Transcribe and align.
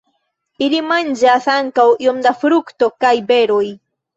Ili 0.67 0.79
manĝas 0.91 1.45
ankaŭ 1.57 1.85
iom 2.07 2.25
da 2.27 2.35
frukto 2.41 2.91
kaj 3.07 3.17
beroj. 3.31 3.65